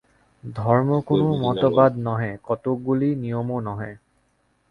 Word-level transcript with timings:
ধর্ম 0.43 0.89
কোন 1.01 1.21
মতবাদ 1.41 1.91
নহে, 1.97 2.31
কতকগুলি 2.43 3.09
নিয়মও 3.15 3.57
নহে। 3.61 3.91